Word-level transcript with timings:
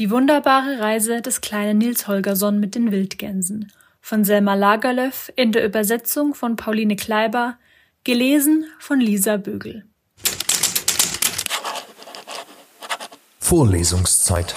Die 0.00 0.10
wunderbare 0.10 0.78
Reise 0.78 1.20
des 1.20 1.42
kleinen 1.42 1.76
Nils 1.76 2.08
Holgersson 2.08 2.58
mit 2.58 2.74
den 2.74 2.90
Wildgänsen 2.90 3.70
von 4.00 4.24
Selma 4.24 4.54
Lagerlöf 4.54 5.30
in 5.36 5.52
der 5.52 5.62
Übersetzung 5.62 6.32
von 6.32 6.56
Pauline 6.56 6.96
Kleiber, 6.96 7.58
gelesen 8.02 8.64
von 8.78 8.98
Lisa 8.98 9.36
Bögel. 9.36 9.84
Vorlesungszeit. 13.40 14.54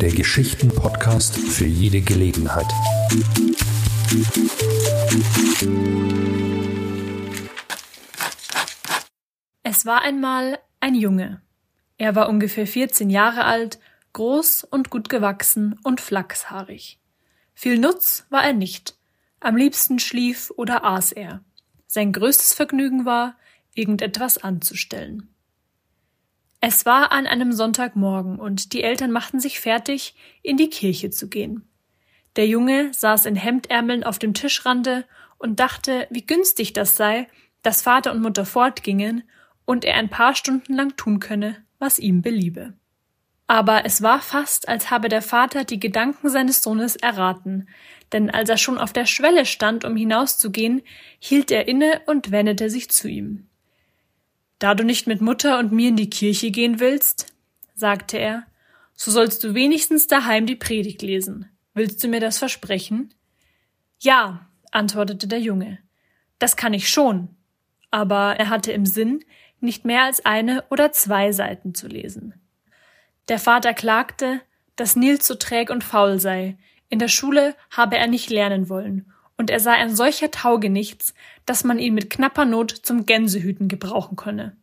Der 0.00 0.12
Geschichten-Podcast 0.12 1.36
für 1.36 1.66
jede 1.66 2.02
Gelegenheit. 2.02 2.72
Es 9.74 9.86
war 9.86 10.02
einmal 10.02 10.58
ein 10.80 10.94
Junge. 10.94 11.40
Er 11.96 12.14
war 12.14 12.28
ungefähr 12.28 12.66
14 12.66 13.08
Jahre 13.08 13.46
alt, 13.46 13.78
groß 14.12 14.64
und 14.64 14.90
gut 14.90 15.08
gewachsen 15.08 15.80
und 15.82 16.02
flachshaarig. 16.02 17.00
Viel 17.54 17.78
Nutz 17.78 18.26
war 18.28 18.44
er 18.44 18.52
nicht. 18.52 18.98
Am 19.40 19.56
liebsten 19.56 19.98
schlief 19.98 20.52
oder 20.58 20.84
aß 20.84 21.12
er. 21.12 21.42
Sein 21.86 22.12
größtes 22.12 22.52
Vergnügen 22.52 23.06
war, 23.06 23.38
irgendetwas 23.72 24.36
anzustellen. 24.36 25.34
Es 26.60 26.84
war 26.84 27.10
an 27.10 27.26
einem 27.26 27.52
Sonntagmorgen 27.52 28.38
und 28.38 28.74
die 28.74 28.82
Eltern 28.82 29.10
machten 29.10 29.40
sich 29.40 29.58
fertig, 29.58 30.14
in 30.42 30.58
die 30.58 30.68
Kirche 30.68 31.08
zu 31.08 31.30
gehen. 31.30 31.66
Der 32.36 32.46
Junge 32.46 32.92
saß 32.92 33.24
in 33.24 33.36
Hemdärmeln 33.36 34.04
auf 34.04 34.18
dem 34.18 34.34
Tischrande 34.34 35.06
und 35.38 35.60
dachte, 35.60 36.08
wie 36.10 36.26
günstig 36.26 36.74
das 36.74 36.98
sei, 36.98 37.26
dass 37.62 37.80
Vater 37.80 38.12
und 38.12 38.20
Mutter 38.20 38.44
fortgingen 38.44 39.22
und 39.64 39.84
er 39.84 39.96
ein 39.96 40.10
paar 40.10 40.34
Stunden 40.34 40.74
lang 40.74 40.96
tun 40.96 41.20
könne, 41.20 41.56
was 41.78 41.98
ihm 41.98 42.22
beliebe. 42.22 42.74
Aber 43.46 43.84
es 43.84 44.02
war 44.02 44.20
fast, 44.20 44.68
als 44.68 44.90
habe 44.90 45.08
der 45.08 45.22
Vater 45.22 45.64
die 45.64 45.80
Gedanken 45.80 46.30
seines 46.30 46.62
Sohnes 46.62 46.96
erraten, 46.96 47.68
denn 48.12 48.30
als 48.30 48.48
er 48.48 48.56
schon 48.56 48.78
auf 48.78 48.92
der 48.92 49.06
Schwelle 49.06 49.46
stand, 49.46 49.84
um 49.84 49.96
hinauszugehen, 49.96 50.82
hielt 51.18 51.50
er 51.50 51.68
inne 51.68 52.00
und 52.06 52.30
wendete 52.30 52.70
sich 52.70 52.90
zu 52.90 53.08
ihm. 53.08 53.46
Da 54.58 54.74
du 54.74 54.84
nicht 54.84 55.06
mit 55.06 55.20
Mutter 55.20 55.58
und 55.58 55.72
mir 55.72 55.88
in 55.88 55.96
die 55.96 56.10
Kirche 56.10 56.50
gehen 56.50 56.78
willst, 56.78 57.34
sagte 57.74 58.16
er, 58.16 58.46
so 58.94 59.10
sollst 59.10 59.42
du 59.42 59.54
wenigstens 59.54 60.06
daheim 60.06 60.46
die 60.46 60.56
Predigt 60.56 61.02
lesen. 61.02 61.48
Willst 61.74 62.02
du 62.04 62.08
mir 62.08 62.20
das 62.20 62.38
versprechen? 62.38 63.12
Ja, 63.98 64.48
antwortete 64.70 65.26
der 65.26 65.40
Junge. 65.40 65.78
Das 66.38 66.56
kann 66.56 66.74
ich 66.74 66.88
schon. 66.88 67.28
Aber 67.90 68.36
er 68.38 68.48
hatte 68.48 68.72
im 68.72 68.86
Sinn, 68.86 69.24
nicht 69.62 69.84
mehr 69.84 70.04
als 70.04 70.24
eine 70.24 70.64
oder 70.70 70.92
zwei 70.92 71.32
Seiten 71.32 71.74
zu 71.74 71.86
lesen. 71.86 72.34
Der 73.28 73.38
Vater 73.38 73.74
klagte, 73.74 74.40
dass 74.76 74.96
Nils 74.96 75.26
so 75.26 75.34
träg 75.34 75.70
und 75.70 75.84
faul 75.84 76.18
sei, 76.18 76.56
in 76.88 76.98
der 76.98 77.08
Schule 77.08 77.54
habe 77.70 77.96
er 77.96 78.06
nicht 78.06 78.30
lernen 78.30 78.68
wollen, 78.68 79.12
und 79.38 79.50
er 79.50 79.60
sei 79.60 79.72
ein 79.72 79.94
solcher 79.94 80.30
Taugenichts, 80.30 81.14
dass 81.46 81.64
man 81.64 81.78
ihn 81.78 81.94
mit 81.94 82.10
knapper 82.10 82.44
Not 82.44 82.70
zum 82.70 83.06
Gänsehüten 83.06 83.68
gebrauchen 83.68 84.16
könne. 84.16 84.56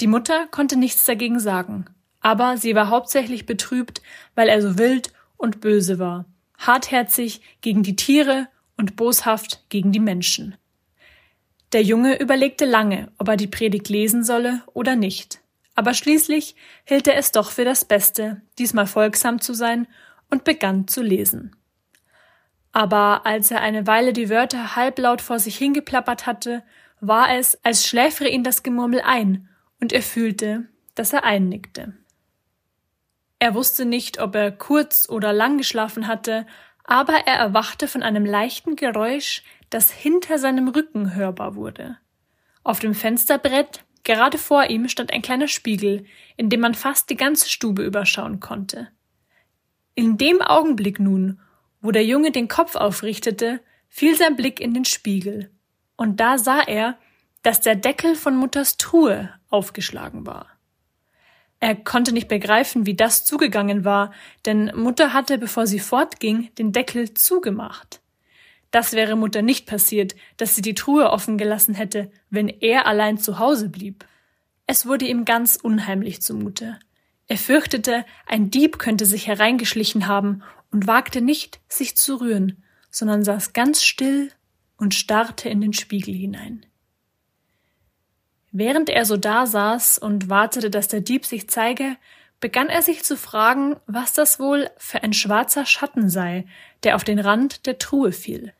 Die 0.00 0.06
Mutter 0.06 0.46
konnte 0.50 0.76
nichts 0.76 1.04
dagegen 1.04 1.40
sagen, 1.40 1.86
aber 2.20 2.56
sie 2.56 2.74
war 2.74 2.88
hauptsächlich 2.88 3.46
betrübt, 3.46 4.02
weil 4.34 4.48
er 4.48 4.62
so 4.62 4.78
wild 4.78 5.12
und 5.36 5.60
böse 5.60 5.98
war, 5.98 6.26
hartherzig 6.58 7.40
gegen 7.60 7.82
die 7.82 7.96
Tiere 7.96 8.48
und 8.76 8.96
boshaft 8.96 9.64
gegen 9.68 9.92
die 9.92 10.00
Menschen. 10.00 10.56
Der 11.72 11.82
Junge 11.82 12.18
überlegte 12.18 12.64
lange, 12.64 13.12
ob 13.18 13.28
er 13.28 13.36
die 13.36 13.46
Predigt 13.46 13.88
lesen 13.88 14.24
solle 14.24 14.62
oder 14.72 14.96
nicht. 14.96 15.40
Aber 15.74 15.94
schließlich 15.94 16.56
hielt 16.84 17.06
er 17.06 17.16
es 17.16 17.30
doch 17.30 17.50
für 17.50 17.64
das 17.64 17.84
Beste, 17.84 18.40
diesmal 18.58 18.86
folgsam 18.86 19.40
zu 19.40 19.52
sein 19.52 19.86
und 20.30 20.44
begann 20.44 20.88
zu 20.88 21.02
lesen. 21.02 21.54
Aber 22.72 23.26
als 23.26 23.50
er 23.50 23.60
eine 23.60 23.86
Weile 23.86 24.12
die 24.12 24.30
Wörter 24.30 24.76
halblaut 24.76 25.20
vor 25.20 25.38
sich 25.38 25.56
hingeplappert 25.56 26.26
hatte, 26.26 26.62
war 27.00 27.34
es, 27.36 27.58
als 27.64 27.86
schläfere 27.86 28.28
ihn 28.28 28.44
das 28.44 28.62
Gemurmel 28.62 29.02
ein, 29.02 29.48
und 29.80 29.92
er 29.92 30.02
fühlte, 30.02 30.64
dass 30.94 31.12
er 31.12 31.24
einnickte. 31.24 31.94
Er 33.38 33.54
wusste 33.54 33.84
nicht, 33.84 34.20
ob 34.20 34.34
er 34.34 34.50
kurz 34.50 35.08
oder 35.08 35.32
lang 35.32 35.58
geschlafen 35.58 36.08
hatte, 36.08 36.46
aber 36.88 37.26
er 37.26 37.34
erwachte 37.34 37.86
von 37.86 38.02
einem 38.02 38.24
leichten 38.24 38.74
Geräusch, 38.74 39.42
das 39.68 39.90
hinter 39.90 40.38
seinem 40.38 40.68
Rücken 40.68 41.14
hörbar 41.14 41.54
wurde. 41.54 41.98
Auf 42.64 42.80
dem 42.80 42.94
Fensterbrett, 42.94 43.84
gerade 44.04 44.38
vor 44.38 44.70
ihm, 44.70 44.88
stand 44.88 45.12
ein 45.12 45.20
kleiner 45.20 45.48
Spiegel, 45.48 46.06
in 46.38 46.48
dem 46.48 46.60
man 46.60 46.72
fast 46.72 47.10
die 47.10 47.16
ganze 47.16 47.50
Stube 47.50 47.84
überschauen 47.84 48.40
konnte. 48.40 48.88
In 49.94 50.16
dem 50.16 50.40
Augenblick 50.40 50.98
nun, 50.98 51.38
wo 51.82 51.90
der 51.90 52.06
Junge 52.06 52.32
den 52.32 52.48
Kopf 52.48 52.74
aufrichtete, 52.74 53.60
fiel 53.90 54.16
sein 54.16 54.36
Blick 54.36 54.58
in 54.58 54.72
den 54.72 54.86
Spiegel, 54.86 55.50
und 55.96 56.20
da 56.20 56.38
sah 56.38 56.60
er, 56.60 56.96
dass 57.42 57.60
der 57.60 57.76
Deckel 57.76 58.14
von 58.14 58.34
Mutters 58.34 58.78
Truhe 58.78 59.34
aufgeschlagen 59.50 60.26
war. 60.26 60.46
Er 61.60 61.74
konnte 61.74 62.12
nicht 62.12 62.28
begreifen, 62.28 62.86
wie 62.86 62.94
das 62.94 63.24
zugegangen 63.24 63.84
war, 63.84 64.12
denn 64.46 64.72
Mutter 64.76 65.12
hatte, 65.12 65.38
bevor 65.38 65.66
sie 65.66 65.80
fortging, 65.80 66.50
den 66.56 66.72
Deckel 66.72 67.14
zugemacht. 67.14 68.00
Das 68.70 68.92
wäre 68.92 69.16
Mutter 69.16 69.42
nicht 69.42 69.66
passiert, 69.66 70.14
dass 70.36 70.54
sie 70.54 70.62
die 70.62 70.74
Truhe 70.74 71.10
offen 71.10 71.38
gelassen 71.38 71.74
hätte, 71.74 72.10
wenn 72.30 72.48
er 72.48 72.86
allein 72.86 73.18
zu 73.18 73.38
Hause 73.38 73.68
blieb. 73.70 74.04
Es 74.66 74.86
wurde 74.86 75.06
ihm 75.06 75.24
ganz 75.24 75.56
unheimlich 75.56 76.20
zumute. 76.22 76.78
Er 77.26 77.38
fürchtete, 77.38 78.04
ein 78.26 78.50
Dieb 78.50 78.78
könnte 78.78 79.06
sich 79.06 79.26
hereingeschlichen 79.26 80.06
haben 80.06 80.42
und 80.70 80.86
wagte 80.86 81.20
nicht, 81.22 81.60
sich 81.68 81.96
zu 81.96 82.16
rühren, 82.16 82.62
sondern 82.90 83.24
saß 83.24 83.52
ganz 83.52 83.82
still 83.82 84.30
und 84.76 84.94
starrte 84.94 85.48
in 85.48 85.60
den 85.60 85.72
Spiegel 85.72 86.14
hinein. 86.14 86.64
Während 88.50 88.88
er 88.88 89.04
so 89.04 89.16
da 89.16 89.46
saß 89.46 89.98
und 89.98 90.28
wartete, 90.28 90.70
dass 90.70 90.88
der 90.88 91.00
Dieb 91.00 91.26
sich 91.26 91.48
zeige, 91.48 91.96
begann 92.40 92.68
er 92.68 92.82
sich 92.82 93.04
zu 93.04 93.16
fragen, 93.16 93.76
was 93.86 94.12
das 94.12 94.38
wohl 94.40 94.70
für 94.76 95.02
ein 95.02 95.12
schwarzer 95.12 95.66
Schatten 95.66 96.08
sei, 96.08 96.46
der 96.82 96.96
auf 96.96 97.04
den 97.04 97.18
Rand 97.18 97.66
der 97.66 97.78
Truhe 97.78 98.12
fiel. 98.12 98.52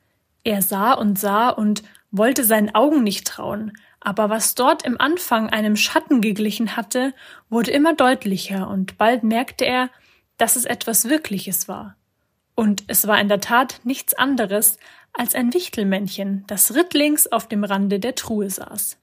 Er 0.45 0.63
sah 0.63 0.93
und 0.93 1.19
sah 1.19 1.49
und 1.49 1.83
wollte 2.11 2.45
seinen 2.45 2.75
Augen 2.75 3.03
nicht 3.03 3.27
trauen, 3.27 3.73
aber 4.01 4.31
was 4.31 4.55
dort 4.55 4.85
im 4.85 5.01
Anfang 5.01 5.51
einem 5.51 5.77
Schatten 5.77 6.21
geglichen 6.21 6.77
hatte, 6.77 7.13
wurde 7.51 7.71
immer 7.71 7.95
deutlicher, 7.95 8.69
und 8.69 8.97
bald 8.99 9.23
merkte 9.25 9.65
er, 9.65 9.91
dass 10.37 10.57
es 10.57 10.65
etwas 10.65 11.09
Wirkliches 11.09 11.69
war. 11.69 11.97
Und 12.55 12.85
es 12.87 13.07
war 13.07 13.21
in 13.21 13.29
der 13.29 13.41
Tat 13.41 13.81
nichts 13.85 14.15
anderes 14.15 14.79
als 15.13 15.35
ein 15.35 15.53
Wichtelmännchen, 15.53 16.45
das 16.47 16.75
rittlings 16.75 17.31
auf 17.31 17.49
dem 17.49 17.65
Rande 17.65 17.99
der 17.99 18.15
Truhe 18.15 18.51
saß. 18.51 18.97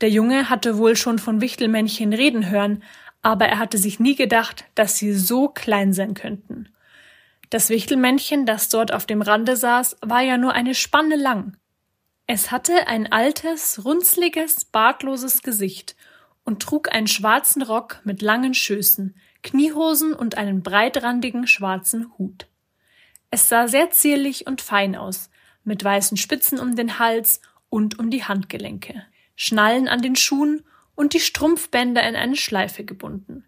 Der 0.00 0.10
Junge 0.10 0.50
hatte 0.50 0.78
wohl 0.78 0.96
schon 0.96 1.18
von 1.18 1.40
Wichtelmännchen 1.40 2.12
reden 2.12 2.50
hören, 2.50 2.82
aber 3.22 3.46
er 3.46 3.58
hatte 3.58 3.78
sich 3.78 3.98
nie 3.98 4.14
gedacht, 4.14 4.64
dass 4.74 4.98
sie 4.98 5.14
so 5.14 5.48
klein 5.48 5.92
sein 5.92 6.14
könnten. 6.14 6.68
Das 7.50 7.70
Wichtelmännchen, 7.70 8.44
das 8.44 8.68
dort 8.68 8.92
auf 8.92 9.06
dem 9.06 9.22
Rande 9.22 9.56
saß, 9.56 9.96
war 10.02 10.20
ja 10.20 10.36
nur 10.36 10.52
eine 10.52 10.74
Spanne 10.74 11.16
lang. 11.16 11.56
Es 12.26 12.50
hatte 12.50 12.88
ein 12.88 13.10
altes, 13.12 13.84
runzliges, 13.84 14.64
bartloses 14.64 15.42
Gesicht 15.42 15.96
und 16.44 16.60
trug 16.60 16.92
einen 16.92 17.06
schwarzen 17.06 17.62
Rock 17.62 18.00
mit 18.04 18.20
langen 18.20 18.52
Schößen, 18.52 19.14
Kniehosen 19.42 20.12
und 20.12 20.36
einen 20.36 20.62
breitrandigen 20.62 21.46
schwarzen 21.46 22.12
Hut. 22.18 22.48
Es 23.30 23.48
sah 23.48 23.68
sehr 23.68 23.90
zierlich 23.90 24.46
und 24.46 24.60
fein 24.60 24.96
aus, 24.96 25.30
mit 25.62 25.82
weißen 25.82 26.16
Spitzen 26.16 26.58
um 26.58 26.74
den 26.74 26.98
Hals 26.98 27.40
und 27.68 27.98
um 27.98 28.10
die 28.10 28.24
Handgelenke. 28.24 29.04
Schnallen 29.36 29.86
an 29.86 30.02
den 30.02 30.16
Schuhen 30.16 30.64
und 30.94 31.12
die 31.12 31.20
Strumpfbänder 31.20 32.02
in 32.08 32.16
eine 32.16 32.36
Schleife 32.36 32.84
gebunden. 32.84 33.44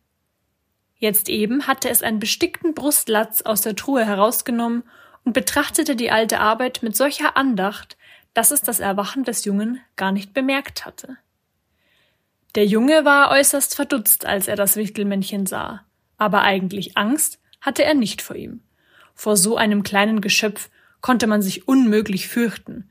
Jetzt 0.96 1.29
eben 1.29 1.67
hatte 1.67 1.88
es 1.88 2.02
einen 2.02 2.20
bestickten 2.20 2.75
Brustlatz 2.75 3.43
aus 3.43 3.62
der 3.62 3.75
Truhe 3.75 4.05
herausgenommen 4.05 4.85
und 5.25 5.32
betrachtete 5.32 5.96
die 5.96 6.11
alte 6.11 6.40
Arbeit 6.40 6.82
mit 6.82 6.96
solcher 6.96 7.37
Andacht, 7.37 7.96
dass 8.35 8.50
es 8.50 8.62
das 8.62 8.81
Erwachen 8.81 9.25
des 9.25 9.44
Jungen 9.44 9.81
gar 9.96 10.12
nicht 10.12 10.35
bemerkt 10.35 10.85
hatte. 10.85 11.17
Der 12.55 12.67
Junge 12.67 13.05
war 13.05 13.31
äußerst 13.31 13.75
verdutzt, 13.75 14.26
als 14.26 14.49
er 14.49 14.56
das 14.56 14.76
Wichtelmännchen 14.76 15.46
sah, 15.46 15.85
aber 16.17 16.43
eigentlich 16.43 16.96
Angst 16.96 17.40
hatte 17.61 17.85
er 17.85 17.94
nicht 17.94 18.23
vor 18.23 18.37
ihm. 18.37 18.62
Vor 19.14 19.37
so 19.37 19.56
einem 19.56 19.82
kleinen 19.82 20.20
Geschöpf 20.20 20.70
konnte 21.00 21.26
man 21.26 21.43
sich 21.43 21.69
unmöglich 21.69 22.29
fürchten, 22.29 22.90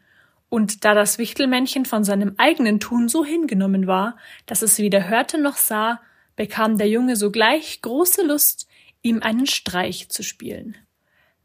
und 0.50 0.86
da 0.86 0.94
das 0.94 1.18
Wichtelmännchen 1.18 1.86
von 1.86 2.04
seinem 2.04 2.36
eigenen 2.38 2.80
Tun 2.80 3.10
so 3.10 3.26
hingenommen 3.26 3.88
war, 3.88 4.18
dass 4.46 4.62
es 4.62 4.80
weder 4.80 5.08
hörte 5.08 5.38
noch 5.38 5.58
sah, 5.58 6.00
bekam 6.36 6.78
der 6.78 6.88
Junge 6.88 7.16
sogleich 7.16 7.82
große 7.82 8.26
Lust, 8.26 8.68
ihm 9.02 9.22
einen 9.22 9.48
Streich 9.48 10.10
zu 10.10 10.24
spielen. 10.24 10.78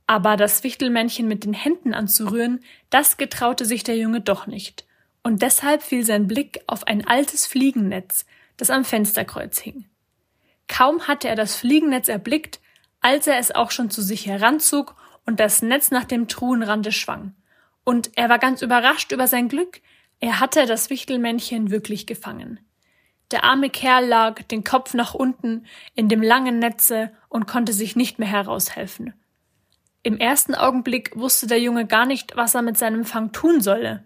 Aber 0.07 0.37
das 0.37 0.63
Wichtelmännchen 0.63 1.27
mit 1.27 1.45
den 1.45 1.55
Händen 1.55 1.95
anzurühren, 1.95 2.61
das 2.91 3.17
getraute 3.17 3.65
sich 3.65 3.83
der 3.85 3.97
Junge 3.97 4.21
doch 4.21 4.47
nicht, 4.47 4.85
und 5.23 5.43
deshalb 5.43 5.83
fiel 5.83 6.05
sein 6.05 6.27
Blick 6.27 6.61
auf 6.67 6.87
ein 6.87 7.07
altes 7.07 7.47
Fliegennetz, 7.47 8.27
das 8.57 8.71
am 8.71 8.85
Fensterkreuz 8.85 9.59
hing. 9.59 9.85
Kaum 10.69 11.07
hatte 11.07 11.29
er 11.29 11.37
das 11.37 11.57
Fliegennetz 11.57 12.09
erblickt, 12.09 12.61
als 13.01 13.27
er 13.27 13.39
es 13.39 13.53
auch 13.53 13.71
schon 13.71 13.91
zu 13.91 14.03
sich 14.03 14.27
heranzog 14.27 14.95
und 15.27 15.41
das 15.41 15.63
Netz 15.63 15.91
nach 15.91 16.05
dem 16.05 16.29
Truhenrande 16.29 16.93
schwang. 16.93 17.35
Und 17.85 18.11
er 18.17 18.29
war 18.29 18.39
ganz 18.39 18.63
überrascht 18.63 19.13
über 19.13 19.27
sein 19.27 19.49
Glück, 19.49 19.81
er 20.21 20.39
hatte 20.39 20.67
das 20.67 20.89
Wichtelmännchen 20.89 21.71
wirklich 21.71 22.07
gefangen. 22.07 22.61
Der 23.33 23.45
arme 23.45 23.71
Kerl 23.71 24.07
lag, 24.07 24.43
den 24.43 24.63
Kopf 24.63 24.95
nach 24.95 25.15
unten, 25.15 25.67
in 25.95 26.09
dem 26.09 26.23
langen 26.23 26.59
Netze 26.59 27.11
und 27.29 27.47
konnte 27.47 27.73
sich 27.73 27.97
nicht 27.97 28.19
mehr 28.19 28.29
heraushelfen. 28.29 29.15
Im 30.03 30.19
ersten 30.19 30.55
Augenblick 30.55 31.17
wusste 31.17 31.47
der 31.47 31.61
Junge 31.61 31.87
gar 31.87 32.07
nicht, 32.07 32.37
was 32.37 32.55
er 32.55 32.63
mit 32.63 32.77
seinem 32.77 33.05
Fang 33.05 33.33
tun 33.33 33.61
solle. 33.61 34.05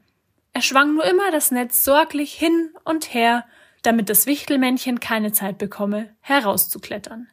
Er 0.52 0.62
schwang 0.62 0.94
nur 0.94 1.04
immer 1.04 1.30
das 1.32 1.50
Netz 1.50 1.84
sorglich 1.84 2.32
hin 2.32 2.70
und 2.84 3.12
her, 3.12 3.44
damit 3.82 4.08
das 4.08 4.26
Wichtelmännchen 4.26 5.00
keine 5.00 5.32
Zeit 5.32 5.58
bekomme, 5.58 6.14
herauszuklettern. 6.20 7.28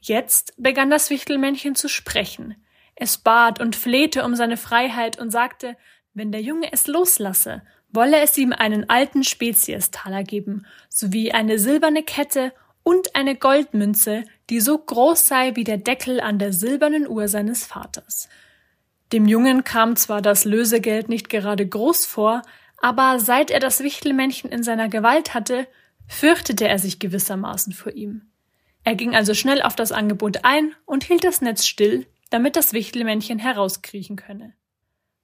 Jetzt 0.00 0.52
begann 0.58 0.90
das 0.90 1.10
Wichtelmännchen 1.10 1.74
zu 1.74 1.88
sprechen. 1.88 2.56
Es 2.96 3.18
bat 3.18 3.60
und 3.60 3.76
flehte 3.76 4.24
um 4.24 4.34
seine 4.34 4.56
Freiheit 4.56 5.18
und 5.18 5.30
sagte, 5.30 5.76
wenn 6.12 6.30
der 6.30 6.42
Junge 6.42 6.72
es 6.72 6.86
loslasse, 6.86 7.62
wolle 7.90 8.20
es 8.20 8.36
ihm 8.36 8.52
einen 8.52 8.88
alten 8.88 9.24
Speziestaler 9.24 10.22
geben, 10.22 10.66
sowie 10.88 11.32
eine 11.32 11.58
silberne 11.58 12.02
Kette 12.02 12.52
und 12.82 13.16
eine 13.16 13.34
Goldmünze, 13.34 14.24
die 14.50 14.60
so 14.60 14.78
groß 14.78 15.26
sei 15.26 15.56
wie 15.56 15.64
der 15.64 15.78
Deckel 15.78 16.20
an 16.20 16.38
der 16.38 16.52
silbernen 16.52 17.08
Uhr 17.08 17.28
seines 17.28 17.64
Vaters. 17.64 18.28
Dem 19.12 19.26
Jungen 19.26 19.64
kam 19.64 19.96
zwar 19.96 20.22
das 20.22 20.44
Lösegeld 20.44 21.08
nicht 21.08 21.28
gerade 21.28 21.66
groß 21.66 22.06
vor, 22.06 22.42
aber 22.78 23.18
seit 23.18 23.50
er 23.50 23.60
das 23.60 23.80
Wichtelmännchen 23.82 24.50
in 24.50 24.62
seiner 24.62 24.88
Gewalt 24.88 25.34
hatte, 25.34 25.66
fürchtete 26.06 26.68
er 26.68 26.78
sich 26.78 26.98
gewissermaßen 26.98 27.72
vor 27.72 27.92
ihm. 27.92 28.30
Er 28.82 28.94
ging 28.94 29.14
also 29.14 29.32
schnell 29.32 29.62
auf 29.62 29.76
das 29.76 29.92
Angebot 29.92 30.44
ein 30.44 30.74
und 30.84 31.04
hielt 31.04 31.24
das 31.24 31.40
Netz 31.40 31.64
still, 31.64 32.06
damit 32.34 32.56
das 32.56 32.72
Wichtelmännchen 32.72 33.38
herauskriechen 33.38 34.16
könne. 34.16 34.54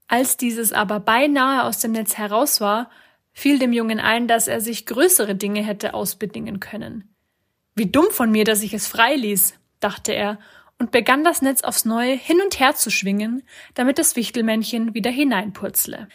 Als 0.07 0.37
dieses 0.37 0.73
aber 0.73 1.01
beinahe 1.01 1.65
aus 1.65 1.81
dem 1.81 1.91
Netz 1.91 2.17
heraus 2.17 2.61
war, 2.61 2.89
fiel 3.33 3.59
dem 3.59 3.73
Jungen 3.73 3.99
ein, 3.99 4.29
dass 4.29 4.47
er 4.47 4.61
sich 4.61 4.87
größere 4.87 5.35
Dinge 5.35 5.61
hätte 5.61 5.93
ausbedingen 5.93 6.61
können. 6.61 7.13
Wie 7.75 7.91
dumm 7.91 8.07
von 8.13 8.31
mir, 8.31 8.45
dass 8.45 8.63
ich 8.63 8.75
es 8.75 8.87
freiließ, 8.87 9.55
dachte 9.81 10.13
er 10.13 10.39
und 10.79 10.93
begann 10.93 11.25
das 11.25 11.43
Netz 11.43 11.63
aufs 11.63 11.85
Neue 11.85 12.13
hin 12.13 12.41
und 12.45 12.61
her 12.61 12.77
zu 12.77 12.93
schwingen, 12.93 13.43
damit 13.75 13.99
das 13.99 14.15
Wichtelmännchen 14.15 14.95
wieder 14.95 15.11
hineinpurzle. 15.11 16.07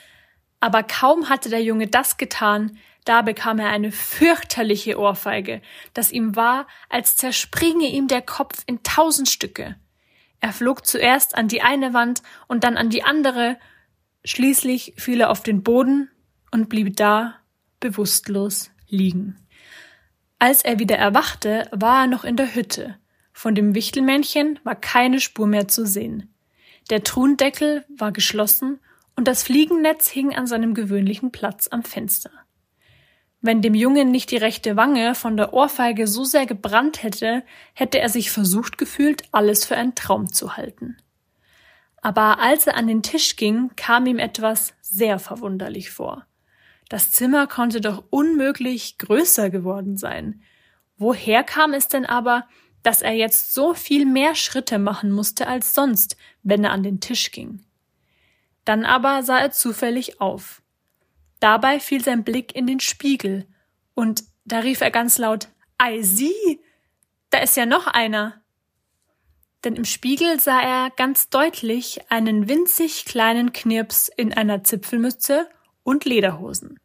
Aber 0.62 0.82
kaum 0.82 1.28
hatte 1.28 1.50
der 1.50 1.62
Junge 1.62 1.88
das 1.88 2.16
getan, 2.16 2.80
da 3.04 3.22
bekam 3.22 3.60
er 3.60 3.68
eine 3.68 3.92
fürchterliche 3.92 4.98
Ohrfeige, 4.98 5.62
dass 5.94 6.14
ihm 6.14 6.38
war, 6.38 6.68
als 6.88 7.18
zerspringe 7.18 7.88
ihm 7.88 8.08
der 8.08 8.22
Kopf 8.22 8.64
in 8.66 8.82
tausend 8.82 9.30
Stücke. 9.30 9.76
Er 10.46 10.54
flog 10.54 10.86
zuerst 10.86 11.36
an 11.36 11.48
die 11.48 11.64
eine 11.64 11.96
Wand 11.96 12.22
und 12.48 12.64
dann 12.64 12.78
an 12.78 12.92
die 12.92 13.02
andere, 13.02 13.58
schließlich 14.24 14.94
fiel 14.96 15.22
er 15.22 15.32
auf 15.32 15.42
den 15.42 15.64
Boden 15.64 16.12
und 16.52 16.70
blieb 16.70 16.96
da 16.98 17.34
bewusstlos 17.80 18.70
liegen. 18.88 19.40
Als 20.38 20.64
er 20.64 20.78
wieder 20.78 20.98
erwachte, 20.98 21.68
war 21.72 22.02
er 22.02 22.08
noch 22.08 22.24
in 22.24 22.38
der 22.38 22.54
Hütte, 22.54 22.96
von 23.34 23.56
dem 23.56 23.74
Wichtelmännchen 23.74 24.60
war 24.64 24.76
keine 24.76 25.20
Spur 25.20 25.48
mehr 25.48 25.68
zu 25.68 25.84
sehen. 25.84 26.32
Der 26.92 27.04
Truhendeckel 27.04 27.84
war 27.90 28.12
geschlossen 28.12 28.80
und 29.16 29.28
das 29.28 29.42
Fliegennetz 29.42 30.08
hing 30.10 30.36
an 30.36 30.46
seinem 30.46 30.76
gewöhnlichen 30.76 31.32
Platz 31.32 31.70
am 31.72 31.82
Fenster. 31.82 32.30
Wenn 33.46 33.62
dem 33.62 33.76
Jungen 33.76 34.10
nicht 34.10 34.32
die 34.32 34.38
rechte 34.38 34.76
Wange 34.76 35.14
von 35.14 35.38
der 35.38 35.54
Ohrfeige 35.54 36.08
so 36.08 36.24
sehr 36.24 36.48
gebrannt 36.48 37.04
hätte, 37.04 37.44
hätte 37.76 38.00
er 38.00 38.10
sich 38.10 38.32
versucht 38.32 38.80
gefühlt, 38.80 39.22
alles 39.32 39.66
für 39.66 39.76
einen 39.76 39.94
Traum 39.94 40.34
zu 40.34 40.58
halten. 40.58 40.98
Aber 42.02 42.40
als 42.40 42.66
er 42.66 42.76
an 42.76 42.88
den 42.88 43.04
Tisch 43.04 43.36
ging, 43.36 43.70
kam 43.76 44.08
ihm 44.08 44.18
etwas 44.18 44.74
sehr 44.82 45.20
verwunderlich 45.20 45.92
vor. 45.92 46.26
Das 46.90 47.12
Zimmer 47.12 47.46
konnte 47.46 47.82
doch 47.82 48.06
unmöglich 48.10 48.98
größer 48.98 49.52
geworden 49.52 49.96
sein. 49.96 50.42
Woher 50.98 51.44
kam 51.44 51.74
es 51.74 51.88
denn 51.88 52.08
aber, 52.08 52.48
dass 52.82 53.04
er 53.04 53.14
jetzt 53.14 53.54
so 53.54 53.76
viel 53.76 54.08
mehr 54.08 54.34
Schritte 54.34 54.80
machen 54.80 55.12
musste 55.12 55.46
als 55.46 55.76
sonst, 55.76 56.18
wenn 56.42 56.64
er 56.64 56.72
an 56.72 56.82
den 56.82 57.00
Tisch 57.00 57.32
ging. 57.32 57.64
Dann 58.64 58.86
aber 58.86 59.22
sah 59.22 59.38
er 59.38 59.52
zufällig 59.52 60.20
auf. 60.20 60.64
Dabei 61.40 61.80
fiel 61.80 62.04
sein 62.04 62.24
Blick 62.24 62.56
in 62.56 62.68
den 62.68 62.80
Spiegel, 62.80 63.48
und 63.94 64.24
da 64.46 64.60
rief 64.60 64.82
er 64.82 64.92
ganz 64.92 65.18
laut 65.18 65.50
Ei 65.78 66.02
sieh, 66.02 66.62
da 67.30 67.40
ist 67.40 67.58
ja 67.58 67.66
noch 67.66 67.88
einer. 67.88 68.42
Denn 69.64 69.76
im 69.76 69.86
Spiegel 69.86 70.40
sah 70.40 70.62
er 70.62 70.92
ganz 70.92 71.30
deutlich 71.30 72.00
einen 72.10 72.48
winzig 72.48 73.06
kleinen 73.06 73.52
Knirps 73.52 74.10
in 74.10 74.32
einer 74.32 74.64
Zipfelmütze 74.64 75.50
und 75.84 76.06
Lederhosen. 76.06 76.80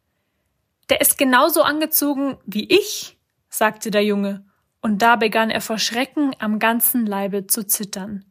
Der 0.89 0.99
ist 0.99 1.17
genauso 1.17 1.61
angezogen 1.61 2.37
wie 2.45 2.67
ich, 2.67 3.17
sagte 3.49 3.91
der 3.91 4.03
Junge 4.03 4.45
und 4.81 5.01
da 5.01 5.15
begann 5.15 5.51
er 5.51 5.61
vor 5.61 5.77
Schrecken 5.77 6.35
am 6.39 6.59
ganzen 6.59 7.05
Leibe 7.05 7.47
zu 7.47 7.65
zittern. 7.65 8.25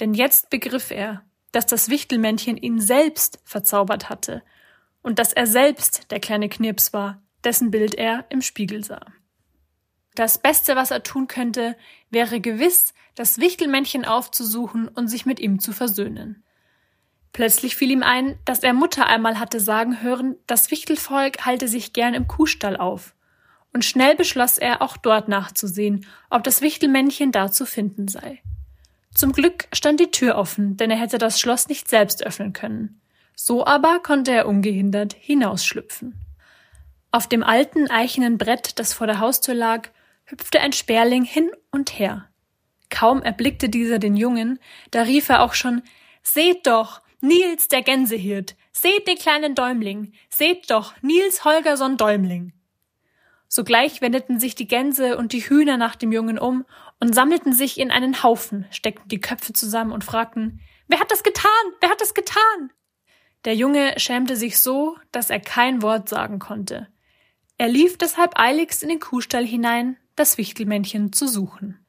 Denn 0.00 0.14
jetzt 0.14 0.48
begriff 0.48 0.90
er, 0.90 1.24
dass 1.52 1.66
das 1.66 1.88
Wichtelmännchen 1.88 2.56
ihn 2.56 2.80
selbst 2.80 3.40
verzaubert 3.44 4.08
hatte 4.08 4.42
und 5.02 5.18
dass 5.18 5.32
er 5.32 5.46
selbst 5.46 6.10
der 6.10 6.20
kleine 6.20 6.48
Knirps 6.48 6.92
war, 6.92 7.22
dessen 7.44 7.70
Bild 7.70 7.94
er 7.94 8.26
im 8.30 8.42
Spiegel 8.42 8.84
sah. 8.84 9.06
Das 10.14 10.38
Beste, 10.38 10.74
was 10.74 10.90
er 10.90 11.02
tun 11.02 11.28
könnte, 11.28 11.76
wäre 12.10 12.40
gewiss, 12.40 12.92
das 13.14 13.38
Wichtelmännchen 13.38 14.04
aufzusuchen 14.04 14.88
und 14.88 15.08
sich 15.08 15.26
mit 15.26 15.38
ihm 15.40 15.60
zu 15.60 15.72
versöhnen. 15.72 16.42
Plötzlich 17.32 17.76
fiel 17.76 17.90
ihm 17.90 18.02
ein, 18.02 18.38
dass 18.44 18.64
er 18.64 18.72
Mutter 18.72 19.06
einmal 19.06 19.38
hatte 19.38 19.60
sagen 19.60 20.02
hören, 20.02 20.36
das 20.46 20.70
Wichtelvolk 20.70 21.44
halte 21.46 21.68
sich 21.68 21.92
gern 21.92 22.14
im 22.14 22.26
Kuhstall 22.26 22.76
auf 22.76 23.14
und 23.72 23.84
schnell 23.84 24.16
beschloss 24.16 24.58
er, 24.58 24.82
auch 24.82 24.96
dort 24.96 25.28
nachzusehen, 25.28 26.06
ob 26.30 26.42
das 26.42 26.62
Wichtelmännchen 26.62 27.32
da 27.32 27.50
zu 27.50 27.66
finden 27.66 28.08
sei. 28.08 28.42
Zum 29.14 29.32
Glück 29.32 29.68
stand 29.72 30.00
die 30.00 30.10
Tür 30.10 30.36
offen, 30.36 30.76
denn 30.76 30.90
er 30.90 30.98
hätte 30.98 31.18
das 31.18 31.40
Schloss 31.40 31.68
nicht 31.68 31.88
selbst 31.88 32.24
öffnen 32.24 32.52
können. 32.52 33.00
So 33.40 33.64
aber 33.64 34.00
konnte 34.00 34.32
er 34.32 34.48
ungehindert 34.48 35.12
hinausschlüpfen. 35.12 36.20
Auf 37.12 37.28
dem 37.28 37.44
alten 37.44 37.88
eichenen 37.88 38.36
Brett, 38.36 38.80
das 38.80 38.92
vor 38.92 39.06
der 39.06 39.20
Haustür 39.20 39.54
lag, 39.54 39.90
hüpfte 40.24 40.58
ein 40.58 40.72
Sperling 40.72 41.22
hin 41.22 41.48
und 41.70 42.00
her. 42.00 42.28
Kaum 42.90 43.22
erblickte 43.22 43.68
dieser 43.68 44.00
den 44.00 44.16
Jungen, 44.16 44.58
da 44.90 45.02
rief 45.02 45.28
er 45.28 45.42
auch 45.44 45.54
schon 45.54 45.82
Seht 46.24 46.66
doch, 46.66 47.00
Nils 47.20 47.68
der 47.68 47.82
Gänsehirt, 47.82 48.56
seht 48.72 49.06
den 49.06 49.16
kleinen 49.16 49.54
Däumling, 49.54 50.14
seht 50.28 50.68
doch, 50.68 50.94
Nils 51.00 51.44
Holgersson 51.44 51.96
Däumling. 51.96 52.52
Sogleich 53.46 54.00
wendeten 54.00 54.40
sich 54.40 54.56
die 54.56 54.66
Gänse 54.66 55.16
und 55.16 55.32
die 55.32 55.48
Hühner 55.48 55.76
nach 55.76 55.94
dem 55.94 56.10
Jungen 56.10 56.40
um 56.40 56.66
und 56.98 57.14
sammelten 57.14 57.52
sich 57.52 57.78
in 57.78 57.92
einen 57.92 58.24
Haufen, 58.24 58.66
steckten 58.72 59.08
die 59.08 59.20
Köpfe 59.20 59.52
zusammen 59.52 59.92
und 59.92 60.02
fragten 60.02 60.60
Wer 60.88 60.98
hat 60.98 61.12
das 61.12 61.22
getan? 61.22 61.52
Wer 61.80 61.90
hat 61.90 62.00
das 62.00 62.14
getan? 62.14 62.72
Der 63.44 63.54
Junge 63.54 63.94
schämte 63.98 64.36
sich 64.36 64.58
so, 64.58 64.96
dass 65.12 65.30
er 65.30 65.40
kein 65.40 65.82
Wort 65.82 66.08
sagen 66.08 66.38
konnte. 66.38 66.88
Er 67.56 67.68
lief 67.68 67.96
deshalb 67.98 68.38
eiligst 68.38 68.82
in 68.82 68.88
den 68.88 69.00
Kuhstall 69.00 69.44
hinein, 69.44 69.96
das 70.16 70.38
Wichtelmännchen 70.38 71.12
zu 71.12 71.26
suchen. 71.28 71.84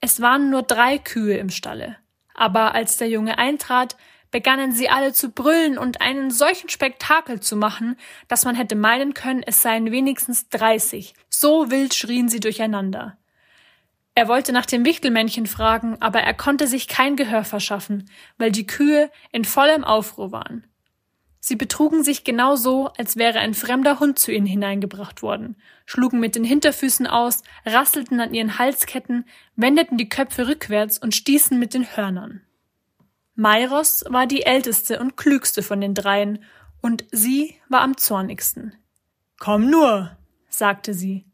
Es 0.00 0.20
waren 0.20 0.50
nur 0.50 0.62
drei 0.62 0.98
Kühe 0.98 1.36
im 1.36 1.50
Stalle, 1.50 1.96
aber 2.34 2.74
als 2.74 2.96
der 2.96 3.08
Junge 3.08 3.38
eintrat, 3.38 3.96
begannen 4.30 4.72
sie 4.72 4.88
alle 4.88 5.12
zu 5.12 5.30
brüllen 5.30 5.76
und 5.76 6.00
einen 6.00 6.30
solchen 6.30 6.68
Spektakel 6.68 7.40
zu 7.40 7.56
machen, 7.56 7.96
dass 8.28 8.44
man 8.44 8.54
hätte 8.54 8.76
meinen 8.76 9.12
können, 9.12 9.42
es 9.42 9.62
seien 9.62 9.90
wenigstens 9.90 10.48
dreißig. 10.48 11.14
So 11.28 11.70
wild 11.70 11.94
schrien 11.94 12.28
sie 12.28 12.40
durcheinander. 12.40 13.18
Er 14.14 14.28
wollte 14.28 14.52
nach 14.52 14.66
dem 14.66 14.84
Wichtelmännchen 14.84 15.46
fragen, 15.46 15.96
aber 16.00 16.20
er 16.20 16.34
konnte 16.34 16.66
sich 16.66 16.88
kein 16.88 17.16
Gehör 17.16 17.44
verschaffen, 17.44 18.08
weil 18.38 18.52
die 18.52 18.66
Kühe 18.66 19.10
in 19.32 19.44
vollem 19.44 19.82
Aufruhr 19.82 20.30
waren. 20.30 20.66
Sie 21.42 21.56
betrugen 21.56 22.04
sich 22.04 22.22
genau 22.22 22.54
so, 22.54 22.88
als 22.98 23.16
wäre 23.16 23.38
ein 23.38 23.54
fremder 23.54 23.98
Hund 23.98 24.18
zu 24.18 24.30
ihnen 24.30 24.46
hineingebracht 24.46 25.22
worden, 25.22 25.56
schlugen 25.86 26.20
mit 26.20 26.36
den 26.36 26.44
Hinterfüßen 26.44 27.06
aus, 27.06 27.42
rasselten 27.64 28.20
an 28.20 28.34
ihren 28.34 28.58
Halsketten, 28.58 29.24
wendeten 29.56 29.96
die 29.96 30.10
Köpfe 30.10 30.48
rückwärts 30.48 30.98
und 30.98 31.14
stießen 31.14 31.58
mit 31.58 31.72
den 31.72 31.96
Hörnern. 31.96 32.42
Mairos 33.34 34.04
war 34.08 34.26
die 34.26 34.42
älteste 34.42 35.00
und 35.00 35.16
klügste 35.16 35.62
von 35.62 35.80
den 35.80 35.94
dreien, 35.94 36.44
und 36.82 37.04
sie 37.10 37.56
war 37.68 37.80
am 37.80 37.96
zornigsten. 37.96 38.74
Komm 39.38 39.70
nur, 39.70 40.16
sagte 40.48 40.92
sie. 40.94 41.29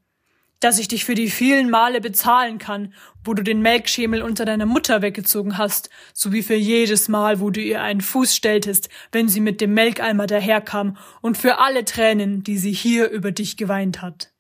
Dass 0.61 0.79
ich 0.79 0.89
dich 0.89 1.05
für 1.05 1.15
die 1.15 1.31
vielen 1.31 1.71
Male 1.71 2.01
bezahlen 2.01 2.59
kann, 2.59 2.95
wo 3.25 3.35
du 3.35 3.43
den 3.43 3.61
Melkschemel 3.61 4.23
unter 4.23 4.45
deiner 4.45 4.67
Mutter 4.67 5.03
weggezogen 5.03 5.59
hast, 5.59 5.91
sowie 6.13 6.43
für 6.43 6.55
jedes 6.55 7.09
Mal, 7.09 7.41
wo 7.41 7.51
du 7.51 7.61
ihr 7.61 7.83
einen 7.83 8.01
Fuß 8.01 8.35
stelltest, 8.35 8.89
wenn 9.13 9.29
sie 9.29 9.41
mit 9.41 9.61
dem 9.61 9.75
Melkeimer 9.75 10.27
daherkam, 10.27 10.97
und 11.21 11.37
für 11.37 11.59
alle 11.59 11.85
Tränen, 11.85 12.43
die 12.43 12.59
sie 12.59 12.73
hier 12.73 13.11
über 13.11 13.33
dich 13.33 13.57
geweint 13.57 14.03
hat. 14.03 14.33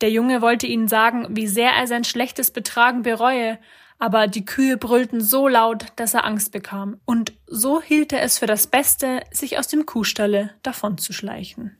Der 0.00 0.10
Junge 0.10 0.42
wollte 0.42 0.66
ihnen 0.66 0.88
sagen, 0.88 1.26
wie 1.30 1.46
sehr 1.46 1.70
er 1.70 1.86
sein 1.86 2.04
schlechtes 2.04 2.50
Betragen 2.50 3.02
bereue, 3.02 3.58
aber 3.98 4.26
die 4.26 4.44
Kühe 4.44 4.76
brüllten 4.76 5.20
so 5.20 5.48
laut, 5.48 5.86
dass 5.96 6.14
er 6.14 6.24
Angst 6.24 6.52
bekam, 6.52 7.00
und 7.04 7.32
so 7.46 7.80
hielt 7.80 8.12
er 8.12 8.22
es 8.22 8.38
für 8.38 8.46
das 8.46 8.66
Beste, 8.66 9.22
sich 9.30 9.58
aus 9.58 9.68
dem 9.68 9.86
Kuhstalle 9.86 10.50
davonzuschleichen. 10.62 11.76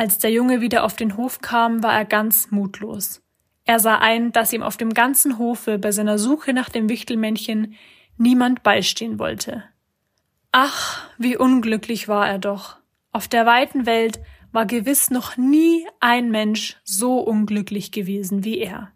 Als 0.00 0.16
der 0.16 0.30
Junge 0.30 0.62
wieder 0.62 0.84
auf 0.84 0.96
den 0.96 1.18
Hof 1.18 1.42
kam, 1.42 1.82
war 1.82 1.92
er 1.92 2.06
ganz 2.06 2.50
mutlos. 2.50 3.20
Er 3.66 3.80
sah 3.80 3.98
ein, 3.98 4.32
dass 4.32 4.50
ihm 4.50 4.62
auf 4.62 4.78
dem 4.78 4.94
ganzen 4.94 5.36
Hofe 5.36 5.78
bei 5.78 5.92
seiner 5.92 6.18
Suche 6.18 6.54
nach 6.54 6.70
dem 6.70 6.88
Wichtelmännchen 6.88 7.74
niemand 8.16 8.62
beistehen 8.62 9.18
wollte. 9.18 9.62
Ach, 10.52 11.06
wie 11.18 11.36
unglücklich 11.36 12.08
war 12.08 12.26
er 12.26 12.38
doch. 12.38 12.78
Auf 13.12 13.28
der 13.28 13.44
weiten 13.44 13.84
Welt 13.84 14.20
war 14.52 14.64
gewiss 14.64 15.10
noch 15.10 15.36
nie 15.36 15.86
ein 16.00 16.30
Mensch 16.30 16.78
so 16.82 17.18
unglücklich 17.18 17.92
gewesen 17.92 18.42
wie 18.42 18.56
er. 18.56 18.92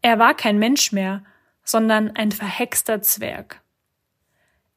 Er 0.00 0.18
war 0.18 0.32
kein 0.32 0.58
Mensch 0.58 0.92
mehr, 0.92 1.24
sondern 1.62 2.08
ein 2.12 2.32
verhexter 2.32 3.02
Zwerg. 3.02 3.62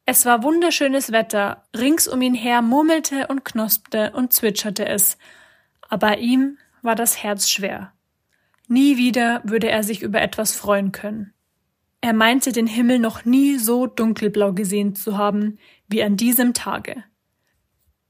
Es 0.05 0.25
war 0.25 0.43
wunderschönes 0.43 1.13
Wetter, 1.13 1.63
rings 1.75 2.07
um 2.07 2.22
ihn 2.22 2.33
her 2.33 2.62
murmelte 2.62 3.27
und 3.27 3.45
knospte 3.45 4.12
und 4.12 4.33
zwitscherte 4.33 4.86
es, 4.86 5.17
aber 5.88 6.17
ihm 6.17 6.57
war 6.81 6.95
das 6.95 7.24
Herz 7.24 7.50
schwer. 7.50 7.93
Nie 8.67 8.98
wieder 8.98 9.41
würde 9.45 9.69
er 9.69 9.83
sich 9.83 10.01
über 10.01 10.22
etwas 10.22 10.55
freuen 10.55 10.91
können. 10.91 11.33
Er 12.01 12.13
meinte 12.13 12.51
den 12.51 12.67
Himmel 12.67 13.00
noch 13.00 13.24
nie 13.24 13.57
so 13.57 13.88
dunkelblau 13.88 14.51
gesehen 14.51 14.93
zu 14.93 15.17
haben 15.17 15.57
wie 15.88 16.03
an 16.03 16.17
diesem 16.17 16.53
Tage. 16.53 17.03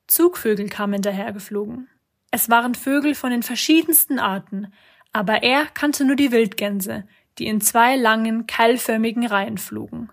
Zugvögel 0.07 0.69
kamen 0.69 1.03
dahergeflogen. 1.03 1.89
Es 2.31 2.49
waren 2.49 2.73
Vögel 2.73 3.13
von 3.13 3.29
den 3.29 3.43
verschiedensten 3.43 4.17
Arten, 4.17 4.73
aber 5.11 5.43
er 5.43 5.67
kannte 5.67 6.05
nur 6.05 6.15
die 6.15 6.31
Wildgänse, 6.31 7.07
die 7.37 7.45
in 7.45 7.61
zwei 7.61 7.95
langen, 7.95 8.47
keilförmigen 8.47 9.27
Reihen 9.27 9.59
flogen. 9.59 10.09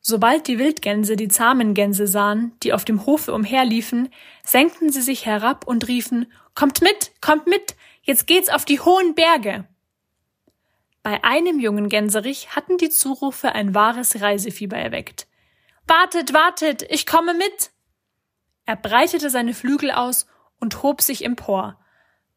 Sobald 0.00 0.46
die 0.46 0.58
Wildgänse 0.58 1.16
die 1.16 1.28
zahmen 1.28 1.74
Gänse 1.74 2.06
sahen, 2.06 2.52
die 2.62 2.72
auf 2.72 2.84
dem 2.84 3.04
Hofe 3.04 3.34
umherliefen, 3.34 4.08
senkten 4.44 4.90
sie 4.90 5.02
sich 5.02 5.26
herab 5.26 5.66
und 5.66 5.88
riefen 5.88 6.32
Kommt 6.54 6.82
mit, 6.82 7.12
kommt 7.20 7.46
mit, 7.46 7.76
jetzt 8.02 8.26
geht's 8.26 8.48
auf 8.48 8.64
die 8.64 8.80
hohen 8.80 9.14
Berge. 9.14 9.66
Bei 11.02 11.22
einem 11.24 11.60
jungen 11.60 11.88
Gänserich 11.88 12.54
hatten 12.54 12.76
die 12.76 12.90
Zurufe 12.90 13.52
ein 13.52 13.74
wahres 13.74 14.20
Reisefieber 14.20 14.76
erweckt. 14.76 15.26
Wartet, 15.86 16.32
wartet, 16.34 16.82
ich 16.90 17.06
komme 17.06 17.34
mit. 17.34 17.70
Er 18.66 18.76
breitete 18.76 19.30
seine 19.30 19.54
Flügel 19.54 19.90
aus 19.90 20.26
und 20.58 20.82
hob 20.82 21.00
sich 21.00 21.24
empor, 21.24 21.78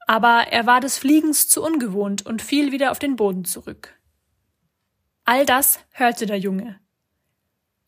aber 0.08 0.48
er 0.50 0.66
war 0.66 0.80
des 0.80 0.98
Fliegens 0.98 1.50
zu 1.50 1.64
ungewohnt 1.64 2.26
und 2.26 2.42
fiel 2.42 2.72
wieder 2.72 2.92
auf 2.92 3.00
den 3.00 3.16
Boden 3.16 3.46
zurück. 3.46 4.00
All 5.26 5.46
das 5.46 5.80
hörte 5.92 6.26
der 6.26 6.40
Junge. 6.40 6.83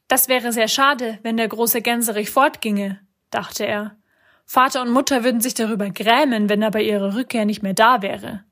Das 0.07 0.27
wäre 0.27 0.51
sehr 0.51 0.67
schade, 0.67 1.19
wenn 1.24 1.38
der 1.38 1.47
große 1.47 1.81
Gänserich 1.81 2.29
fortginge, 2.29 3.00
dachte 3.31 3.65
er. 3.65 3.97
Vater 4.45 4.81
und 4.81 4.91
Mutter 4.91 5.24
würden 5.24 5.41
sich 5.41 5.55
darüber 5.55 5.89
grämen, 5.89 6.50
wenn 6.50 6.62
er 6.62 6.71
bei 6.71 6.83
ihrer 6.83 7.15
Rückkehr 7.15 7.45
nicht 7.45 7.63
mehr 7.63 7.74
da 7.74 8.01
wäre. 8.01 8.43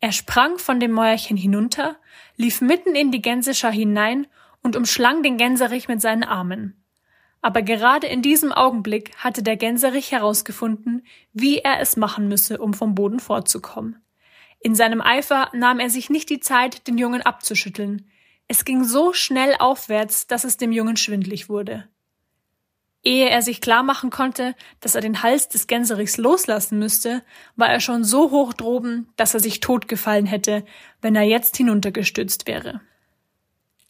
Er 0.00 0.12
sprang 0.12 0.58
von 0.58 0.80
dem 0.80 0.92
Mäuerchen 0.92 1.36
hinunter, 1.36 1.96
lief 2.36 2.60
mitten 2.60 2.94
in 2.94 3.10
die 3.10 3.20
Gänseschar 3.20 3.72
hinein 3.72 4.26
und 4.62 4.76
umschlang 4.76 5.22
den 5.22 5.36
Gänserich 5.36 5.88
mit 5.88 6.00
seinen 6.00 6.24
Armen. 6.24 6.82
Aber 7.40 7.62
gerade 7.62 8.06
in 8.06 8.22
diesem 8.22 8.52
Augenblick 8.52 9.16
hatte 9.16 9.42
der 9.42 9.56
Gänserich 9.56 10.12
herausgefunden, 10.12 11.06
wie 11.32 11.58
er 11.58 11.80
es 11.80 11.96
machen 11.96 12.28
müsse, 12.28 12.58
um 12.58 12.74
vom 12.74 12.94
Boden 12.94 13.20
fortzukommen. 13.20 14.02
In 14.60 14.74
seinem 14.74 15.00
Eifer 15.00 15.50
nahm 15.52 15.78
er 15.78 15.90
sich 15.90 16.10
nicht 16.10 16.30
die 16.30 16.40
Zeit, 16.40 16.88
den 16.88 16.98
Jungen 16.98 17.22
abzuschütteln. 17.22 18.10
Es 18.48 18.64
ging 18.64 18.82
so 18.82 19.12
schnell 19.12 19.54
aufwärts, 19.58 20.26
dass 20.26 20.44
es 20.44 20.56
dem 20.56 20.72
Jungen 20.72 20.96
schwindlig 20.96 21.50
wurde. 21.50 21.86
Ehe 23.04 23.28
er 23.28 23.42
sich 23.42 23.60
klar 23.60 23.82
machen 23.82 24.10
konnte, 24.10 24.54
dass 24.80 24.94
er 24.94 25.00
den 25.00 25.22
Hals 25.22 25.48
des 25.48 25.66
Gänserichs 25.66 26.16
loslassen 26.16 26.78
müsste, 26.78 27.22
war 27.56 27.68
er 27.68 27.80
schon 27.80 28.04
so 28.04 28.30
hoch 28.30 28.52
droben, 28.54 29.12
dass 29.16 29.34
er 29.34 29.40
sich 29.40 29.60
totgefallen 29.60 30.26
hätte, 30.26 30.64
wenn 31.00 31.14
er 31.14 31.22
jetzt 31.22 31.56
hinuntergestürzt 31.56 32.46
wäre. 32.46 32.80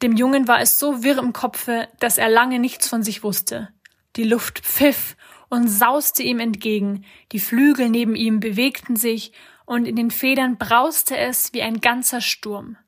Dem 0.02 0.16
Jungen 0.16 0.46
war 0.46 0.60
es 0.60 0.78
so 0.78 1.02
wirr 1.02 1.18
im 1.18 1.32
Kopfe, 1.32 1.88
dass 2.00 2.18
er 2.18 2.28
lange 2.28 2.58
nichts 2.58 2.88
von 2.88 3.02
sich 3.02 3.22
wusste. 3.22 3.68
Die 4.16 4.24
Luft 4.24 4.60
pfiff 4.60 5.16
und 5.48 5.68
sauste 5.68 6.22
ihm 6.22 6.38
entgegen, 6.38 7.04
die 7.32 7.40
Flügel 7.40 7.88
neben 7.88 8.14
ihm 8.14 8.40
bewegten 8.40 8.96
sich, 8.96 9.32
und 9.64 9.86
in 9.86 9.96
den 9.96 10.10
Federn 10.10 10.56
brauste 10.56 11.16
es 11.16 11.52
wie 11.52 11.60
ein 11.60 11.80
ganzer 11.80 12.22
Sturm. 12.22 12.78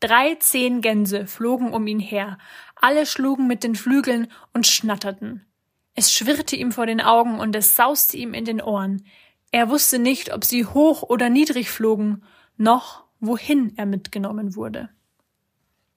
Drei 0.00 0.34
zehn 0.36 0.82
Gänse 0.82 1.26
flogen 1.26 1.72
um 1.72 1.86
ihn 1.86 2.00
her, 2.00 2.38
alle 2.74 3.06
schlugen 3.06 3.46
mit 3.46 3.64
den 3.64 3.74
Flügeln 3.74 4.30
und 4.52 4.66
schnatterten. 4.66 5.46
Es 5.94 6.12
schwirrte 6.12 6.56
ihm 6.56 6.72
vor 6.72 6.84
den 6.84 7.00
Augen 7.00 7.40
und 7.40 7.56
es 7.56 7.74
sauste 7.74 8.18
ihm 8.18 8.34
in 8.34 8.44
den 8.44 8.60
Ohren. 8.60 9.06
Er 9.50 9.70
wusste 9.70 9.98
nicht, 9.98 10.34
ob 10.34 10.44
sie 10.44 10.66
hoch 10.66 11.02
oder 11.02 11.30
niedrig 11.30 11.70
flogen, 11.70 12.22
noch 12.58 13.04
wohin 13.20 13.72
er 13.76 13.86
mitgenommen 13.86 14.54
wurde. 14.54 14.90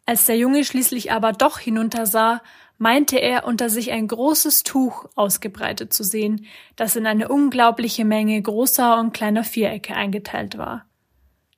Als 0.05 0.25
der 0.25 0.37
Junge 0.37 0.63
schließlich 0.63 1.11
aber 1.11 1.33
doch 1.33 1.59
hinuntersah, 1.59 2.41
meinte 2.77 3.17
er 3.17 3.45
unter 3.45 3.69
sich 3.69 3.91
ein 3.91 4.07
großes 4.07 4.63
Tuch 4.63 5.05
ausgebreitet 5.15 5.93
zu 5.93 6.03
sehen, 6.03 6.47
das 6.77 6.95
in 6.95 7.05
eine 7.05 7.27
unglaubliche 7.27 8.05
Menge 8.05 8.41
großer 8.41 8.97
und 8.99 9.13
kleiner 9.13 9.43
Vierecke 9.43 9.93
eingeteilt 9.93 10.57
war. 10.57 10.85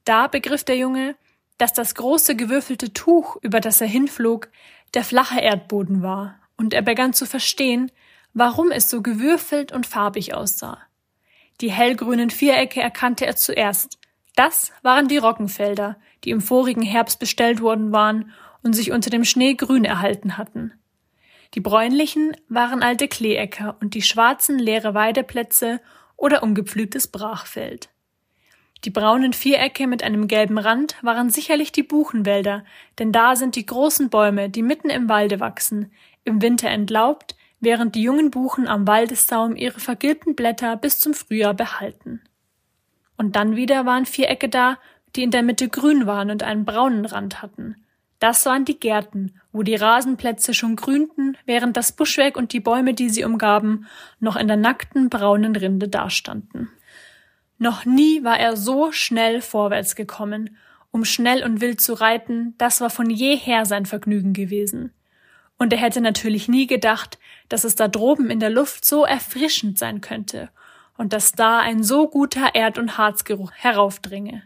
Da 0.03 0.27
begriff 0.27 0.63
der 0.63 0.77
Junge, 0.77 1.15
dass 1.61 1.73
das 1.73 1.93
große 1.93 2.35
gewürfelte 2.35 2.91
Tuch, 2.91 3.37
über 3.43 3.59
das 3.59 3.81
er 3.81 3.87
hinflog, 3.87 4.49
der 4.95 5.03
flache 5.03 5.39
Erdboden 5.39 6.01
war, 6.01 6.39
und 6.57 6.73
er 6.73 6.81
begann 6.81 7.13
zu 7.13 7.27
verstehen, 7.27 7.91
warum 8.33 8.71
es 8.71 8.89
so 8.89 9.03
gewürfelt 9.03 9.71
und 9.71 9.85
farbig 9.85 10.33
aussah. 10.33 10.79
Die 11.61 11.71
hellgrünen 11.71 12.31
Vierecke 12.31 12.81
erkannte 12.81 13.27
er 13.27 13.35
zuerst. 13.35 13.99
Das 14.35 14.71
waren 14.81 15.07
die 15.07 15.17
Roggenfelder, 15.17 15.97
die 16.23 16.31
im 16.31 16.41
vorigen 16.41 16.81
Herbst 16.81 17.19
bestellt 17.19 17.61
worden 17.61 17.91
waren 17.91 18.31
und 18.63 18.73
sich 18.73 18.91
unter 18.91 19.11
dem 19.11 19.23
Schnee 19.23 19.53
grün 19.53 19.85
erhalten 19.85 20.39
hatten. 20.39 20.73
Die 21.53 21.59
bräunlichen 21.59 22.35
waren 22.49 22.81
alte 22.81 23.07
Kleeäcker 23.07 23.77
und 23.81 23.93
die 23.93 24.01
schwarzen 24.01 24.57
leere 24.57 24.95
Weideplätze 24.95 25.79
oder 26.17 26.41
ungepflügtes 26.41 27.09
Brachfeld. 27.09 27.89
Die 28.83 28.89
braunen 28.89 29.33
Vierecke 29.33 29.85
mit 29.85 30.03
einem 30.03 30.27
gelben 30.27 30.57
Rand 30.57 30.95
waren 31.03 31.29
sicherlich 31.29 31.71
die 31.71 31.83
Buchenwälder, 31.83 32.63
denn 32.97 33.11
da 33.11 33.35
sind 33.35 33.55
die 33.55 33.65
großen 33.65 34.09
Bäume, 34.09 34.49
die 34.49 34.63
mitten 34.63 34.89
im 34.89 35.07
Walde 35.07 35.39
wachsen, 35.39 35.91
im 36.23 36.41
Winter 36.41 36.69
entlaubt, 36.69 37.35
während 37.59 37.93
die 37.93 38.01
jungen 38.01 38.31
Buchen 38.31 38.67
am 38.67 38.87
Waldessaum 38.87 39.55
ihre 39.55 39.79
vergilbten 39.79 40.35
Blätter 40.35 40.75
bis 40.77 40.99
zum 40.99 41.13
Frühjahr 41.13 41.53
behalten. 41.53 42.21
Und 43.17 43.35
dann 43.35 43.55
wieder 43.55 43.85
waren 43.85 44.07
Vierecke 44.07 44.49
da, 44.49 44.79
die 45.15 45.21
in 45.21 45.31
der 45.31 45.43
Mitte 45.43 45.69
grün 45.69 46.07
waren 46.07 46.31
und 46.31 46.41
einen 46.41 46.65
braunen 46.65 47.05
Rand 47.05 47.43
hatten. 47.43 47.75
Das 48.17 48.45
waren 48.47 48.65
die 48.65 48.79
Gärten, 48.79 49.39
wo 49.51 49.61
die 49.61 49.75
Rasenplätze 49.75 50.53
schon 50.55 50.75
grünten, 50.75 51.37
während 51.45 51.77
das 51.77 51.91
Buschwerk 51.91 52.37
und 52.37 52.53
die 52.53 52.59
Bäume, 52.59 52.95
die 52.95 53.09
sie 53.09 53.23
umgaben, 53.23 53.87
noch 54.19 54.35
in 54.35 54.47
der 54.47 54.57
nackten 54.57 55.09
braunen 55.09 55.55
Rinde 55.55 55.87
dastanden. 55.87 56.69
Noch 57.61 57.85
nie 57.85 58.23
war 58.23 58.39
er 58.39 58.57
so 58.57 58.91
schnell 58.91 59.39
vorwärts 59.39 59.95
gekommen, 59.95 60.57
um 60.89 61.05
schnell 61.05 61.43
und 61.43 61.61
wild 61.61 61.79
zu 61.79 61.93
reiten, 61.93 62.55
das 62.57 62.81
war 62.81 62.89
von 62.89 63.11
jeher 63.11 63.67
sein 63.67 63.85
Vergnügen 63.85 64.33
gewesen. 64.33 64.91
Und 65.59 65.71
er 65.71 65.77
hätte 65.77 66.01
natürlich 66.01 66.47
nie 66.47 66.65
gedacht, 66.65 67.19
dass 67.49 67.63
es 67.63 67.75
da 67.75 67.87
droben 67.87 68.31
in 68.31 68.39
der 68.39 68.49
Luft 68.49 68.83
so 68.83 69.05
erfrischend 69.05 69.77
sein 69.77 70.01
könnte 70.01 70.49
und 70.97 71.13
dass 71.13 71.33
da 71.33 71.59
ein 71.59 71.83
so 71.83 72.07
guter 72.07 72.55
Erd- 72.55 72.79
und 72.79 72.97
Harzgeruch 72.97 73.51
heraufdringe. 73.51 74.41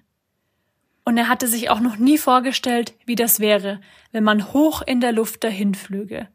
Und 1.05 1.17
er 1.17 1.29
hatte 1.29 1.47
sich 1.47 1.69
auch 1.69 1.79
noch 1.79 1.95
nie 1.95 2.17
vorgestellt, 2.17 2.95
wie 3.05 3.15
das 3.15 3.39
wäre, 3.39 3.79
wenn 4.11 4.25
man 4.25 4.51
hoch 4.51 4.81
in 4.81 4.99
der 4.99 5.13
Luft 5.13 5.41
dahinflüge. 5.45 6.27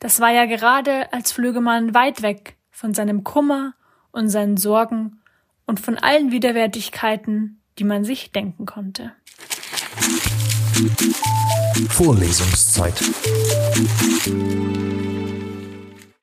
Das 0.00 0.18
war 0.18 0.32
ja 0.32 0.46
gerade, 0.46 1.12
als 1.12 1.30
flüge 1.30 1.60
man 1.60 1.94
weit 1.94 2.22
weg 2.22 2.56
von 2.72 2.92
seinem 2.92 3.22
Kummer 3.22 3.74
und 4.10 4.30
seinen 4.30 4.56
Sorgen 4.56 5.17
und 5.68 5.78
von 5.78 5.96
allen 5.98 6.32
Widerwärtigkeiten, 6.32 7.60
die 7.78 7.84
man 7.84 8.02
sich 8.02 8.32
denken 8.32 8.66
konnte. 8.66 9.12
Vorlesungszeit 11.90 13.00